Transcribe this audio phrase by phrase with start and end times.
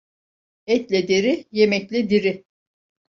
[0.67, 2.45] Etle deri, yemekle diri.